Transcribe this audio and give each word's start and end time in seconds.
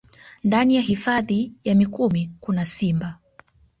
Ndani 0.43 0.75
ya 0.75 0.81
hifadhi 0.81 1.51
ya 1.65 1.75
Mikumi 1.75 2.31
kuna 2.39 2.65
simba 2.65 3.17